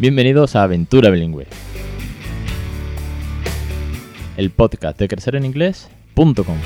[0.00, 1.46] Bienvenidos a Aventura Bilingüe,
[4.38, 6.56] el podcast de crecereninglés.com.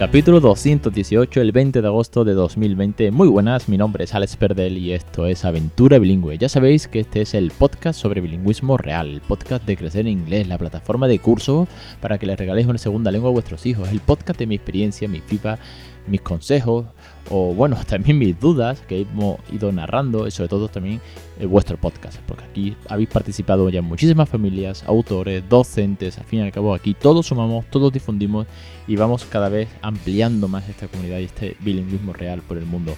[0.00, 3.12] Capítulo 218, el 20 de agosto de 2020.
[3.12, 6.36] Muy buenas, mi nombre es Alex Perdel y esto es Aventura Bilingüe.
[6.36, 10.18] Ya sabéis que este es el podcast sobre bilingüismo real, el podcast de Crecer en
[10.20, 11.68] Inglés, la plataforma de curso
[12.00, 15.06] para que les regaléis una segunda lengua a vuestros hijos, el podcast de mi experiencia,
[15.06, 15.58] mi FIFA,
[16.06, 16.86] mis consejos
[17.30, 21.00] o bueno, también mis dudas que hemos ido narrando y sobre todo también
[21.38, 26.42] eh, vuestro podcast, porque aquí habéis participado ya muchísimas familias, autores, docentes, al fin y
[26.42, 28.46] al cabo aquí todos sumamos, todos difundimos
[28.86, 32.94] y vamos cada vez ampliando más esta comunidad y este bilingüismo real por el mundo.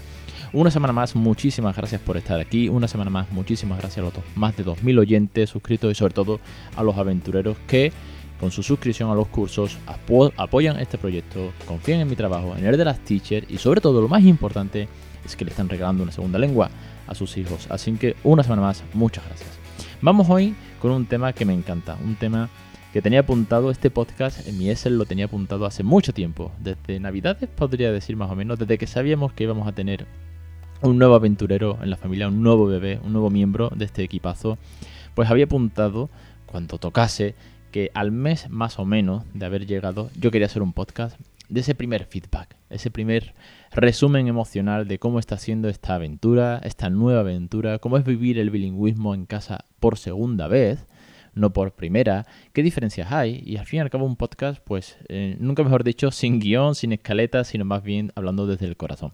[0.55, 2.69] Una semana más, muchísimas gracias por estar aquí.
[2.69, 6.41] Una semana más, muchísimas gracias a los más de 2.000 oyentes suscritos y sobre todo
[6.76, 7.91] a los aventureros que
[8.43, 9.79] con su suscripción a los cursos
[10.37, 14.01] apoyan este proyecto, confían en mi trabajo, en el de las teachers y sobre todo
[14.01, 14.88] lo más importante
[15.24, 16.68] es que le están regalando una segunda lengua
[17.07, 17.68] a sus hijos.
[17.70, 19.48] Así que una semana más, muchas gracias.
[20.01, 22.48] Vamos hoy con un tema que me encanta, un tema
[22.93, 26.98] que tenía apuntado este podcast en mi Excel lo tenía apuntado hace mucho tiempo, desde
[26.98, 30.04] Navidades podría decir más o menos, desde que sabíamos que íbamos a tener
[30.80, 34.59] un nuevo aventurero en la familia, un nuevo bebé, un nuevo miembro de este equipazo,
[35.15, 36.10] pues había apuntado
[36.46, 37.37] cuando tocase
[37.73, 41.60] que al mes más o menos de haber llegado, yo quería hacer un podcast de
[41.60, 43.34] ese primer feedback, ese primer
[43.73, 48.51] resumen emocional de cómo está siendo esta aventura, esta nueva aventura, cómo es vivir el
[48.51, 50.87] bilingüismo en casa por segunda vez,
[51.34, 54.96] no por primera, qué diferencias hay y al fin y al cabo un podcast, pues
[55.09, 59.12] eh, nunca mejor dicho, sin guion, sin escaleta, sino más bien hablando desde el corazón.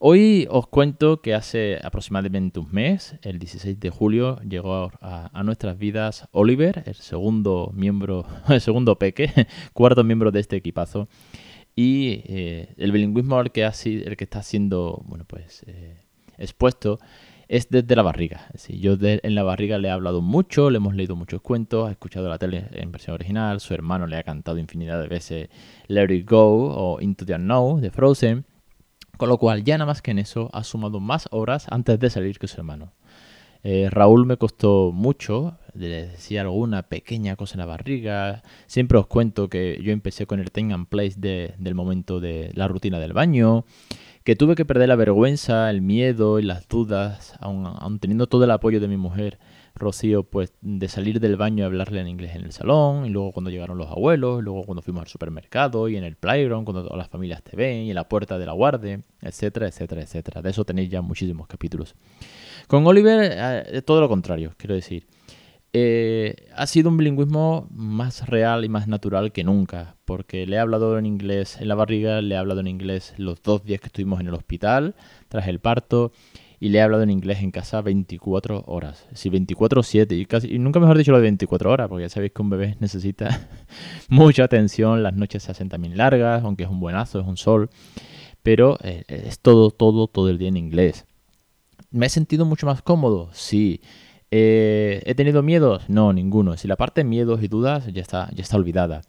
[0.00, 5.76] Hoy os cuento que hace aproximadamente un mes, el 16 de julio, llegó a, nuestras
[5.76, 9.32] vidas Oliver, el segundo miembro, el segundo peque,
[9.72, 11.08] cuarto miembro de este equipazo.
[11.74, 15.96] Y eh, el bilingüismo al que, está siendo bueno, pues, eh,
[16.36, 17.00] expuesto
[17.48, 18.52] es desde la barriga.
[18.68, 22.28] yo en la barriga le he hablado mucho, le hemos leído muchos cuentos, ha escuchado
[22.28, 25.48] la tele en versión original, su hermano le ha cantado infinidad de veces
[25.88, 28.44] Let It Go o Into the Unknown de Frozen.
[29.18, 32.08] Con lo cual, ya nada más que en eso, ha sumado más horas antes de
[32.08, 32.92] salir que su hermano.
[33.64, 38.44] Eh, Raúl me costó mucho, le decía alguna pequeña cosa en la barriga.
[38.68, 43.00] Siempre os cuento que yo empecé con el and place del momento de la rutina
[43.00, 43.64] del baño,
[44.28, 48.50] que tuve que perder la vergüenza, el miedo y las dudas, aun teniendo todo el
[48.50, 49.38] apoyo de mi mujer
[49.74, 53.32] Rocío, pues de salir del baño y hablarle en inglés en el salón, y luego
[53.32, 56.98] cuando llegaron los abuelos, luego cuando fuimos al supermercado y en el playground, cuando todas
[56.98, 60.42] las familias te ven, y en la puerta de la guardia, etcétera, etcétera, etcétera.
[60.42, 61.94] De eso tenéis ya muchísimos capítulos.
[62.66, 65.06] Con Oliver, eh, todo lo contrario, quiero decir.
[65.74, 70.58] Eh, ha sido un bilingüismo más real y más natural que nunca, porque le he
[70.58, 73.88] hablado en inglés en la barriga, le he hablado en inglés los dos días que
[73.88, 74.94] estuvimos en el hospital,
[75.28, 76.12] tras el parto,
[76.60, 79.06] y le he hablado en inglés en casa 24 horas.
[79.12, 80.14] Sí, 24 o 7.
[80.16, 82.76] Y, casi, nunca mejor dicho lo de 24 horas, porque ya sabéis que un bebé
[82.80, 83.48] necesita
[84.08, 85.02] mucha atención.
[85.02, 87.70] Las noches se hacen también largas, aunque es un buenazo, es un sol.
[88.42, 91.06] Pero eh, es todo, todo, todo el día en inglés.
[91.90, 93.30] ¿Me he sentido mucho más cómodo?
[93.32, 93.80] Sí.
[94.30, 95.88] Eh, ¿He tenido miedos?
[95.88, 96.56] No, ninguno.
[96.56, 99.02] Si la parte miedos y dudas ya está, ya está olvidada.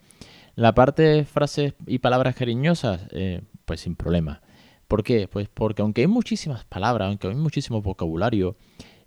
[0.56, 4.41] La parte frases y palabras cariñosas, eh, pues sin problema.
[4.88, 5.28] ¿Por qué?
[5.28, 8.56] Pues porque aunque hay muchísimas palabras, aunque hay muchísimo vocabulario,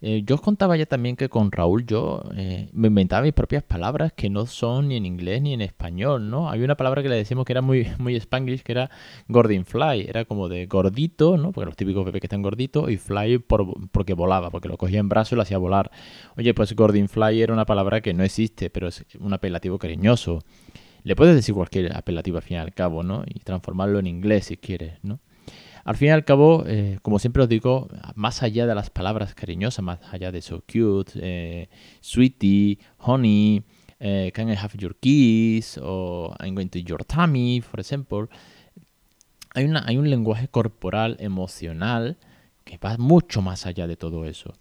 [0.04, 3.62] eh, yo os contaba ya también que con Raúl yo eh, me inventaba mis propias
[3.62, 6.50] palabras que no son ni en inglés ni en español, ¿no?
[6.50, 8.90] Había una palabra que le decimos que era muy, muy spanglish, que era
[9.28, 11.52] gordin fly, era como de gordito, ¿no?
[11.52, 14.98] Porque los típicos bebés que están gorditos, y fly por, porque volaba, porque lo cogía
[14.98, 15.92] en brazo y lo hacía volar.
[16.36, 20.40] Oye, pues gordin fly era una palabra que no existe, pero es un apelativo cariñoso.
[21.04, 23.22] Le puedes decir cualquier apelativo al fin y al cabo, ¿no?
[23.24, 25.20] Y transformarlo en inglés si quieres, ¿no?
[25.84, 29.34] Al fin y al cabo, eh, como siempre os digo, más allá de las palabras
[29.34, 31.68] cariñosas, más allá de so cute, eh,
[32.00, 33.64] sweetie, honey,
[33.98, 38.28] eh, can I have your kiss, o I'm going to your tummy, for example,
[39.54, 42.16] hay, hay un lenguaje corporal, emocional,
[42.64, 44.52] que va mucho más allá de todo eso.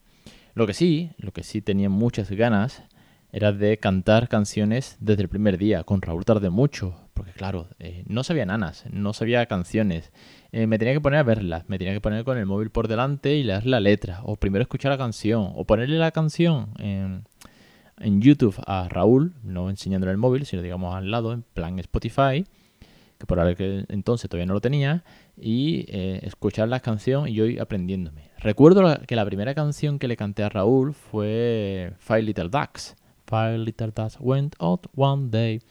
[0.53, 2.83] Lo que sí, lo que sí tenía muchas ganas
[3.31, 5.83] era de cantar canciones desde el primer día.
[5.83, 10.11] Con Raúl tardé mucho, porque claro, eh, no sabía nanas, no sabía canciones.
[10.51, 12.87] Eh, me tenía que poner a verlas, me tenía que poner con el móvil por
[12.87, 17.23] delante y leer la letra, o primero escuchar la canción, o ponerle la canción en,
[18.03, 22.45] YouTube a Raúl, no enseñándole el móvil, sino digamos al lado, en plan Spotify,
[23.19, 25.03] que por aquel entonces todavía no lo tenía,
[25.37, 28.31] y eh, escuchar la canción y yo aprendiéndome.
[28.39, 32.95] Recuerdo que la primera canción que le canté a Raúl fue Five Little Ducks.
[33.31, 35.61] Five Little Ducks went out one day.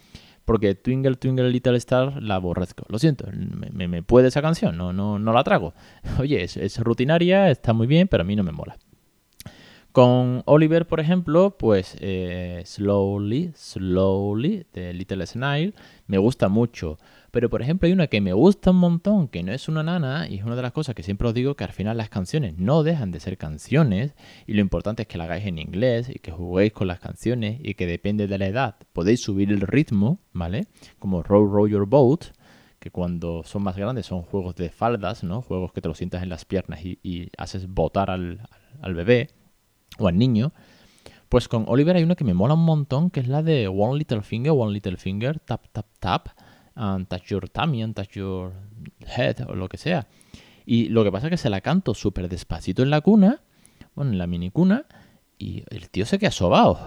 [0.46, 2.86] Porque Twinkle Twinkle Little Star la aborrezco.
[2.88, 3.26] Lo siento,
[3.72, 5.74] me, me puede esa canción, no, no, no la trago.
[6.18, 8.76] Oye, es, es rutinaria, está muy bien, pero a mí no me mola.
[9.92, 15.74] Con Oliver, por ejemplo, pues eh, Slowly, Slowly, de Little Snail,
[16.06, 16.98] me gusta mucho.
[17.30, 20.28] Pero, por ejemplo, hay una que me gusta un montón, que no es una nana,
[20.28, 22.58] y es una de las cosas que siempre os digo, que al final las canciones
[22.58, 24.14] no dejan de ser canciones,
[24.46, 27.60] y lo importante es que la hagáis en inglés, y que juguéis con las canciones,
[27.62, 30.66] y que depende de la edad, podéis subir el ritmo, ¿vale?
[30.98, 32.26] Como Row Row Your Boat,
[32.80, 35.42] que cuando son más grandes son juegos de faldas, ¿no?
[35.42, 38.48] Juegos que te lo sientas en las piernas y, haces botar al,
[38.80, 39.28] al bebé
[39.98, 40.52] o al niño.
[41.28, 43.98] Pues con Oliver hay una que me mola un montón, que es la de One
[43.98, 46.28] Little Finger, One Little Finger, tap, tap, tap,
[46.74, 48.52] and touch your tummy, touch your
[49.06, 50.06] head, o lo que sea.
[50.66, 53.42] Y lo que pasa es que se la canto súper despacito en la cuna,
[53.94, 54.86] bueno, en la mini cuna,
[55.38, 56.78] y el tío se queda sobado.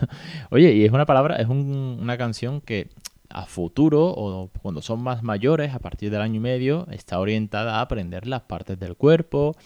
[0.50, 2.90] Oye, y es una palabra, es una canción que
[3.28, 7.76] a futuro o cuando son más mayores, a partir del año y medio, está orientada
[7.76, 9.56] a aprender las partes del cuerpo,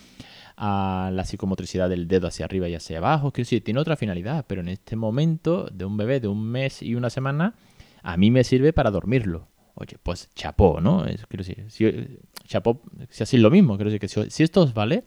[0.57, 3.33] a la psicomotricidad del dedo hacia arriba y hacia abajo.
[3.33, 6.83] Quiero decir, tiene otra finalidad, pero en este momento de un bebé de un mes
[6.83, 7.55] y una semana,
[8.03, 9.49] a mí me sirve para dormirlo.
[9.75, 11.05] Oye, pues chapó, ¿no?
[11.29, 14.75] quiero decir, si, chapó, si así es lo mismo, quiero decir que si, esto os
[14.75, 15.05] vale,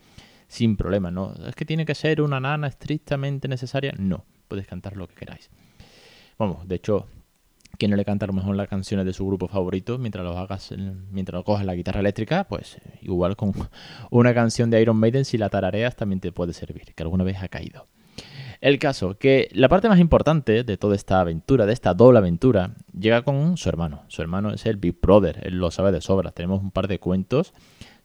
[0.47, 1.33] sin problema, ¿no?
[1.47, 5.51] Es que tiene que ser una nana estrictamente necesaria, no, podéis cantar lo que queráis.
[6.37, 7.07] Vamos, de hecho,
[7.77, 10.37] que no le canta a lo mejor las canciones de su grupo favorito mientras lo
[10.37, 10.73] hagas,
[11.11, 13.53] mientras lo cojas la guitarra eléctrica, pues igual con
[14.11, 17.37] una canción de Iron Maiden, si la tarareas también te puede servir, que alguna vez
[17.41, 17.87] ha caído.
[18.65, 22.71] El caso, que la parte más importante de toda esta aventura, de esta doble aventura,
[22.99, 24.01] llega con su hermano.
[24.07, 26.31] Su hermano es el Big Brother, él lo sabe de sobra.
[26.31, 27.53] Tenemos un par de cuentos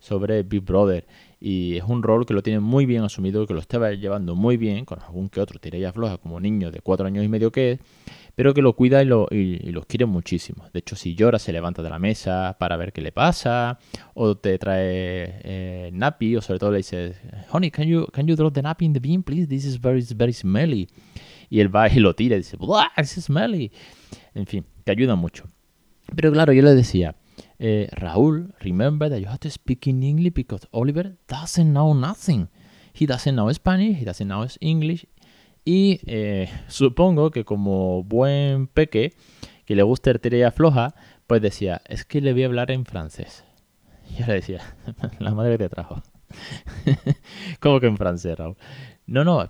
[0.01, 1.07] sobre Big Brother
[1.41, 4.59] y es un rol que lo tiene muy bien asumido, que lo estaba llevando muy
[4.59, 7.73] bien, con algún que otro tirella floja como niño de cuatro años y medio que
[7.73, 7.81] es,
[8.35, 10.65] pero que lo cuida y, lo, y, los quiere muchísimo.
[10.73, 13.79] De hecho, si llora, se levanta de la mesa para ver qué le pasa,
[14.15, 17.15] o te trae eh, nappy, o sobre todo le dice,
[17.53, 19.47] honey, can you, can you drop the nappy in the bean, please?
[19.47, 20.89] This is very, very smelly.
[21.49, 22.57] Y él va y lo tira y dice,
[22.97, 23.73] this is smelly.
[24.35, 25.45] En fin, que ayuda mucho.
[26.15, 27.17] Pero claro, yo le decía,
[27.59, 32.49] eh, Raúl, remember that you have to speak in English because Oliver doesn't know nothing.
[32.93, 35.07] He doesn't know Spanish, he doesn't know English,
[35.65, 39.15] y eh, supongo que como buen peque,
[39.65, 40.95] que le gusta arteria floja,
[41.27, 43.45] pues decía, es que le voy a hablar en francés.
[44.11, 44.61] Y yo le decía,
[45.21, 46.03] la madre te trajo.
[47.61, 48.57] ¿Cómo que en francés, Raúl?
[49.07, 49.49] No, no,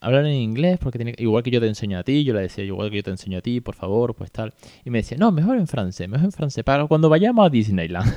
[0.00, 2.64] hablar en inglés porque tiene igual que yo te enseño a ti, yo le decía
[2.64, 4.54] igual que yo te enseño a ti, por favor, pues tal.
[4.84, 8.12] Y me decía, no, mejor en francés, mejor en francés, para cuando vayamos a Disneyland.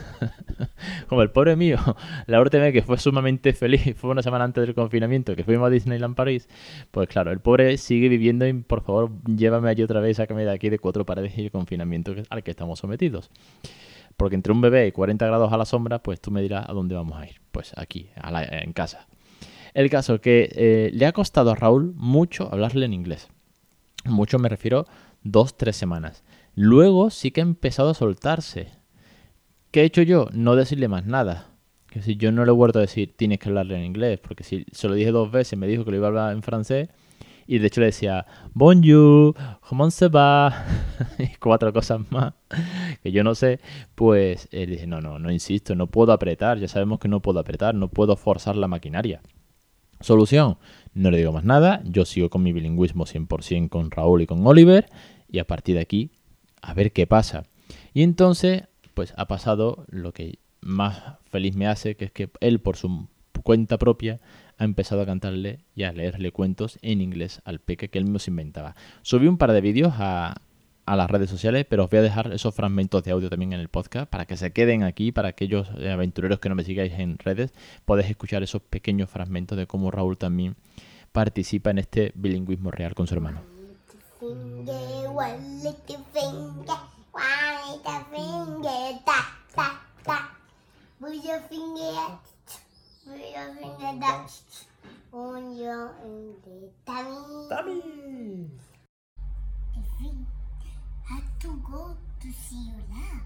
[1.07, 1.77] Como el pobre mío,
[2.27, 5.69] la última que fue sumamente feliz, fue una semana antes del confinamiento, que fuimos a
[5.69, 6.47] Disneyland París,
[6.91, 10.51] pues claro, el pobre sigue viviendo y por favor llévame allí otra vez, sácame de
[10.51, 13.29] aquí de cuatro paredes y el confinamiento al que estamos sometidos.
[14.17, 16.73] Porque entre un bebé y 40 grados a la sombra, pues tú me dirás a
[16.73, 17.39] dónde vamos a ir.
[17.53, 18.09] Pues aquí,
[18.51, 19.07] en casa.
[19.73, 23.29] El caso que eh, le ha costado a Raúl mucho hablarle en inglés.
[24.03, 24.85] Mucho me refiero
[25.23, 26.23] dos, tres semanas.
[26.55, 28.67] Luego sí que ha empezado a soltarse.
[29.71, 30.27] ¿Qué he hecho yo?
[30.33, 31.48] No decirle más nada.
[31.88, 34.44] Que si yo no le he vuelto a decir, tienes que hablarle en inglés, porque
[34.44, 36.90] si se lo dije dos veces, me dijo que lo iba a hablar en francés,
[37.47, 39.35] y de hecho le decía, bonjour,
[39.68, 40.66] comment se va,
[41.18, 42.33] y cuatro cosas más
[43.02, 43.59] que yo no sé,
[43.95, 47.40] pues él dije, no, no, no insisto, no puedo apretar, ya sabemos que no puedo
[47.40, 49.21] apretar, no puedo forzar la maquinaria.
[50.02, 50.57] Solución,
[50.94, 54.45] no le digo más nada, yo sigo con mi bilingüismo 100% con Raúl y con
[54.45, 54.88] Oliver
[55.28, 56.11] y a partir de aquí
[56.61, 57.44] a ver qué pasa.
[57.94, 58.64] Y entonces,
[58.99, 61.01] pues ha pasado lo que más
[61.31, 63.07] feliz me hace, que es que él por su
[63.44, 64.19] cuenta propia
[64.57, 68.19] ha empezado a cantarle y a leerle cuentos en inglés al peque que él mismo
[68.19, 68.75] se inventaba.
[69.01, 70.41] Subí un par de vídeos a,
[70.85, 73.69] las redes sociales, pero os voy a dejar esos fragmentos de audio también en el
[73.69, 77.53] podcast para que se queden aquí, para aquellos aventureros que no me sigáis en redes,
[77.85, 80.57] podéis escuchar esos pequeños fragmentos de cómo Raúl también
[81.13, 83.39] participa en este bilingüismo real con su hermano.
[101.09, 103.21] Had to go to see your lab.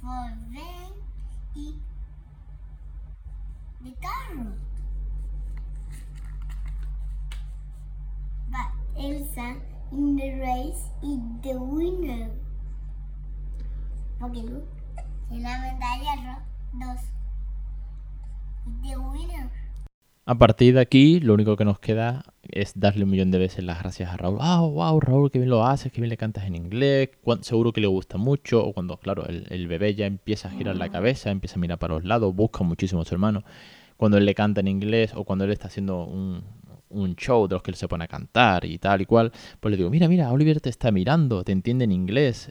[0.00, 0.92] For then
[1.56, 1.80] eat
[3.82, 4.60] the carrot.
[8.50, 8.68] But
[9.02, 9.56] Elsa
[9.92, 12.30] in the race is the winner.
[14.20, 14.62] Porque Lu
[20.26, 23.62] A partir de aquí, lo único que nos queda es darle un millón de veces
[23.62, 24.38] las gracias a Raúl.
[24.40, 27.10] Ah, wow, Raúl, que bien lo haces, que bien le cantas en inglés.
[27.42, 28.64] Seguro que le gusta mucho.
[28.64, 31.94] O cuando, claro, el, bebé ya empieza a girar la cabeza, empieza a mirar para
[31.94, 33.44] los lados, busca muchísimo a su hermano.
[33.98, 36.42] Cuando él le canta en inglés o cuando él está haciendo un,
[37.16, 39.76] show de los que él se pone a cantar y tal y cual, pues le
[39.76, 42.50] digo, mira, mira, Oliver te está mirando, te entiende en inglés.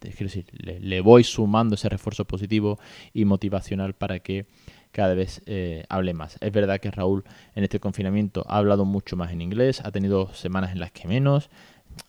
[0.00, 2.78] Quiero decir, le voy sumando ese refuerzo positivo
[3.12, 4.46] y motivacional para que
[4.92, 6.36] cada vez eh, hable más.
[6.40, 7.24] Es verdad que Raúl
[7.54, 11.08] en este confinamiento ha hablado mucho más en inglés, ha tenido semanas en las que
[11.08, 11.50] menos,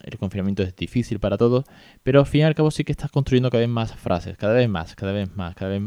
[0.02, 1.66] el confinamiento es difícil para todos,
[2.04, 4.54] pero al fin y al cabo sí que está construyendo cada vez más frases, cada
[4.54, 5.84] vez más, cada vez más, cada vez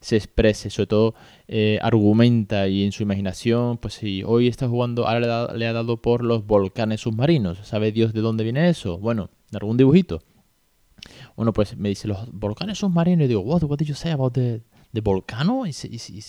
[0.00, 1.14] se exprese, sobre todo
[1.46, 6.02] eh, argumenta y en su imaginación, pues si hoy está jugando, ahora le ha, dado
[6.02, 8.98] por los volcanes submarinos, ¿sabe Dios de dónde viene eso?
[8.98, 10.22] Bueno, de algún dibujito.
[11.38, 14.32] Bueno, pues me dice los volcanes submarinos y digo, what, what did you say about
[14.32, 15.86] the, de volcano, is,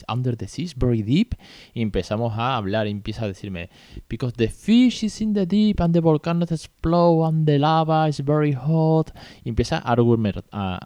[0.07, 1.33] under the sea, very deep.
[1.73, 3.71] Y empezamos a hablar, y empieza a decirme,
[4.07, 8.23] because the fish is in the deep and the volcano explode and the lava is
[8.23, 9.09] very hot.
[9.43, 10.79] Y empieza a,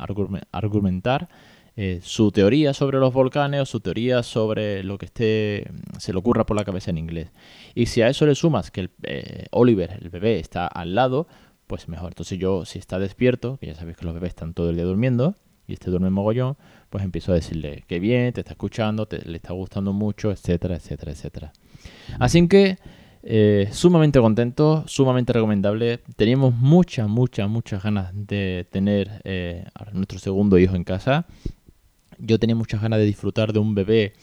[0.53, 1.27] argumentar
[1.75, 6.19] eh, su teoría sobre los volcanes o su teoría sobre lo que esté, se le
[6.19, 7.29] ocurra por la cabeza en inglés.
[7.75, 11.27] Y si a eso le sumas que el, eh, Oliver, el bebé, está al lado,
[11.67, 12.09] pues mejor.
[12.09, 14.85] Entonces yo, si está despierto, que ya sabéis que los bebés están todo el día
[14.85, 15.35] durmiendo,
[15.67, 16.57] y este duerme mogollón,
[16.89, 20.75] pues empiezo a decirle que bien, te está escuchando, te, le está gustando mucho, etcétera,
[20.75, 21.53] etcétera, etcétera.
[22.19, 22.77] Así que
[23.23, 25.99] eh, sumamente contento, sumamente recomendable.
[26.17, 31.25] Teníamos muchas, muchas, muchas ganas de tener eh, nuestro segundo hijo en casa.
[32.19, 34.13] Yo tenía muchas ganas de disfrutar de un bebé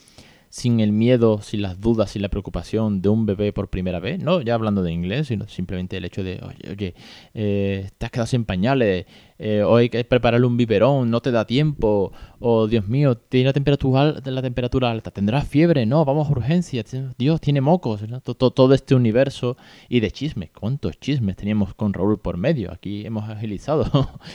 [0.51, 4.19] sin el miedo, sin las dudas, sin la preocupación de un bebé por primera vez,
[4.19, 6.95] no ya hablando de inglés, sino simplemente el hecho de, oye, oye,
[7.33, 9.05] eh, te sin pañales,
[9.39, 13.45] eh, o hay que prepararle un biberón, no te da tiempo, o Dios mío, tiene
[13.45, 18.51] la temperatura, la temperatura alta, tendrás fiebre, no, vamos a urgencias, Dios tiene mocos, todo,
[18.51, 19.55] todo, este universo
[19.87, 23.85] y de chismes, cuántos chismes teníamos con Raúl por medio, aquí hemos agilizado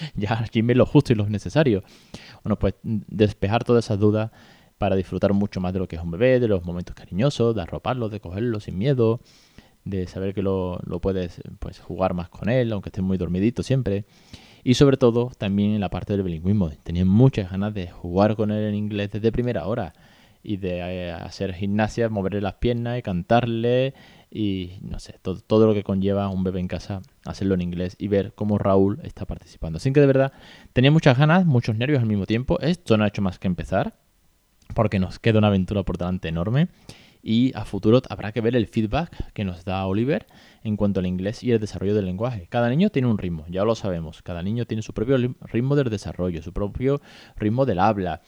[0.16, 1.84] ya chismes lo justo y lo necesario.
[2.42, 4.30] Bueno, pues despejar todas esas dudas
[4.78, 7.62] para disfrutar mucho más de lo que es un bebé, de los momentos cariñosos, de
[7.62, 9.20] arroparlo, de cogerlo sin miedo,
[9.84, 14.04] de saber que lo, puedes pues, jugar más con él, aunque esté muy dormidito siempre.
[14.64, 16.70] Y sobre todo también en la parte del bilingüismo.
[16.82, 19.92] Tenía muchas ganas de jugar con él en inglés desde primera hora
[20.42, 23.94] y de eh, hacer gimnasia, moverle las piernas y cantarle
[24.28, 27.96] y no sé, todo, todo, lo que conlleva un bebé en casa, hacerlo en inglés
[27.98, 29.78] y ver cómo Raúl está participando.
[29.78, 30.32] Así que de verdad
[30.72, 32.58] tenía muchas ganas, muchos nervios al mismo tiempo.
[32.60, 33.94] Esto no ha hecho más que empezar
[34.74, 36.68] porque nos queda una aventura por delante enorme
[37.22, 40.26] y a futuro habrá que ver el feedback que nos da Oliver
[40.66, 42.48] en cuanto al inglés y el desarrollo del lenguaje.
[42.50, 44.22] Cada niño tiene un ritmo, ya lo sabemos.
[44.22, 47.00] Cada niño tiene su propio ritmo del desarrollo, su propio
[47.36, 48.20] ritmo del habla.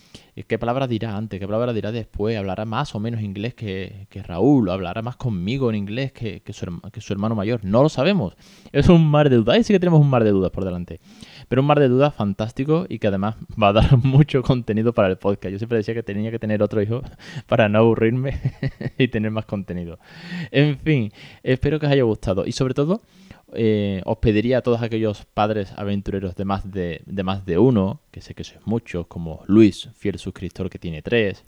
[0.47, 1.41] ¿Qué palabra dirá antes?
[1.41, 2.39] ¿Qué palabra dirá después?
[2.39, 4.71] ¿Hablará más o menos inglés que, que Raúl?
[4.71, 7.65] ¿Hablará más conmigo en inglés que, que, su, que su hermano mayor?
[7.65, 8.37] No lo sabemos.
[8.71, 9.57] Es un mar de dudas.
[9.57, 11.01] Ahí sí que tenemos un mar de dudas por delante.
[11.49, 15.09] Pero un mar de dudas fantástico y que además va a dar mucho contenido para
[15.09, 15.51] el podcast.
[15.51, 17.03] Yo siempre decía que tenía que tener otro hijo
[17.49, 18.39] para no aburrirme
[18.99, 19.99] y tener más contenido.
[20.53, 22.28] En fin, espero que os haya gustado.
[22.47, 23.03] Y sobre todo,
[23.55, 28.01] eh, os pediría a todos aquellos padres aventureros de más de, de más de uno,
[28.11, 31.45] que sé que sois muchos, como Luis, fiel suscriptor que tiene tres,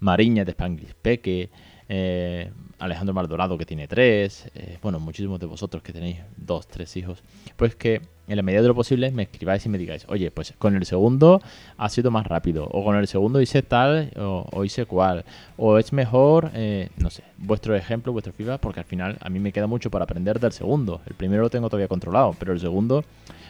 [0.00, 1.50] Mariña de Spanglish Peque,
[1.88, 6.96] eh, Alejandro Maldorado que tiene tres, eh, bueno, muchísimos de vosotros que tenéis dos, tres
[6.96, 7.22] hijos,
[7.56, 10.52] pues que en la medida de lo posible me escribáis y me digáis, oye, pues
[10.58, 11.40] con el segundo
[11.76, 15.24] ha sido más rápido, o con el segundo hice tal, o, hice cual,
[15.56, 19.40] o es mejor, eh, no sé, vuestro ejemplo, vuestro feedback, porque al final a mí
[19.40, 21.00] me queda mucho para aprender del segundo.
[21.06, 23.02] El primero lo tengo todavía controlado, pero el segundo,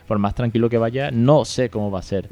[0.07, 2.29] por más tranquilo que vaya, no sé cómo va a ser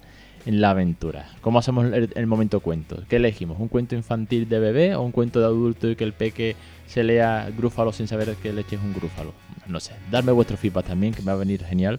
[0.47, 1.29] en la aventura.
[1.41, 3.03] ¿Cómo hacemos el, momento cuento?
[3.09, 3.59] ¿Qué elegimos?
[3.61, 7.03] ¿Un cuento infantil de bebé o un cuento de adulto y que el peque se
[7.03, 9.35] lea grúfalo sin saber que leche es un grúfalo?
[9.67, 11.99] No sé, darme vuestro feedback también, que me va a venir genial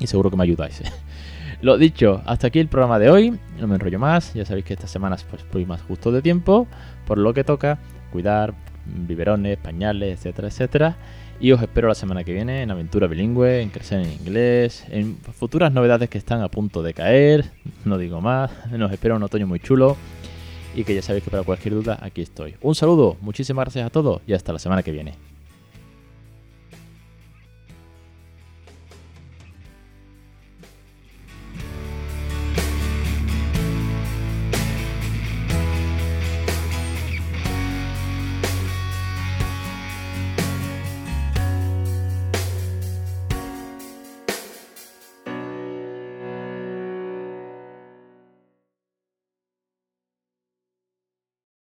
[0.00, 0.82] y seguro que me ayudáis.
[1.62, 3.38] Lo dicho, hasta aquí el programa de hoy.
[3.58, 4.34] No me enrollo más.
[4.34, 6.66] Ya sabéis que estas semanas pues voy más justo de tiempo,
[7.06, 7.78] por lo que toca
[8.10, 8.54] cuidar
[8.86, 10.96] biberones, pañales, etcétera, etcétera.
[11.38, 15.16] Y os espero la semana que viene en Aventura Bilingüe, en Crecer en Inglés, en
[15.18, 17.44] futuras novedades que están a punto de caer.
[17.84, 18.50] No digo más.
[18.70, 19.96] Nos espera un otoño muy chulo.
[20.74, 22.54] Y que ya sabéis que para cualquier duda aquí estoy.
[22.62, 25.14] Un saludo, muchísimas gracias a todos y hasta la semana que viene.